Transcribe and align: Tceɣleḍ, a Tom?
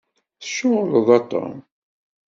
Tceɣleḍ, 0.41 1.07
a 1.17 1.19
Tom? 1.29 1.55